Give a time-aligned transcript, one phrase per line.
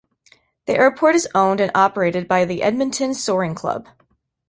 [0.65, 3.85] The airport is owned and operated by the Edmonton Soaring Club.